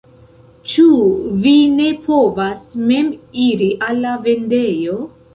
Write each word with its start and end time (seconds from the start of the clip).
Ĉu 0.69 0.85
vi 1.41 1.51
ne 1.73 1.89
povas 2.07 2.63
mem 2.91 3.11
iri 3.43 3.67
al 3.89 4.01
la 4.07 4.15
vendejo? 4.25 4.97